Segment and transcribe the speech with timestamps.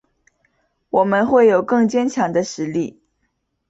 [0.89, 3.03] 我们会有更坚强的实力